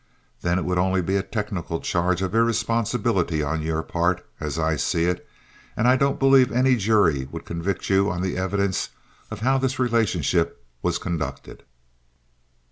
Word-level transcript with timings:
Then 0.41 0.57
it 0.57 0.65
would 0.65 0.79
only 0.79 1.03
be 1.03 1.15
a 1.15 1.21
technical 1.21 1.79
charge 1.79 2.23
of 2.23 2.33
irresponsibility 2.33 3.43
on 3.43 3.61
your 3.61 3.83
part, 3.83 4.25
as 4.39 4.57
I 4.57 4.75
see 4.75 5.05
it, 5.05 5.27
and 5.77 5.87
I 5.87 5.95
don't 5.95 6.17
believe 6.17 6.51
any 6.51 6.75
jury 6.75 7.25
would 7.31 7.45
convict 7.45 7.87
you 7.87 8.09
on 8.09 8.23
the 8.23 8.35
evidence 8.35 8.89
of 9.29 9.41
how 9.41 9.59
this 9.59 9.77
relationship 9.77 10.65
was 10.81 10.97
conducted. 10.97 11.61